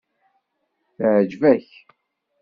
Teɛjeb-ak? 0.95 1.69